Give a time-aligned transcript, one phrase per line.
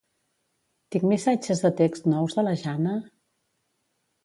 [0.95, 2.97] Tinc missatges de text nous de la Jana?